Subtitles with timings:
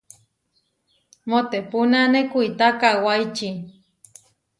[1.29, 3.49] Moʼtepunane kuitá kawáiči.